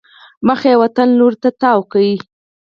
[0.47, 2.13] مخ یې وطن لوري ته تاو کړی.